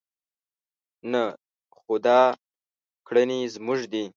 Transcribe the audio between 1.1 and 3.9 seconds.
نه خو دا کړنې زموږ